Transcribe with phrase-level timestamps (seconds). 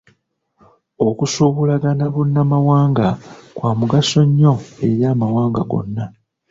[1.07, 3.07] Okusuubulagana bunnamawanga
[3.55, 4.53] kwa mugaso nnyo
[4.85, 6.05] eri amawanga gonna.